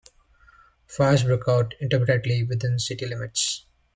Fires 0.87 1.23
broke 1.23 1.43
out 1.47 1.75
intermittently 1.79 2.41
within 2.41 2.79
city 2.79 3.05
limits. 3.05 3.67